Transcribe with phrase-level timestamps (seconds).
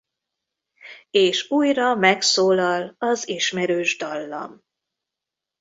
[1.11, 4.61] És újra megszólal az ismerős dallam.